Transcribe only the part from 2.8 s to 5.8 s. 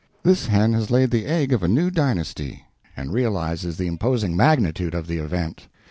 and realizes the imposing magnitude of the event.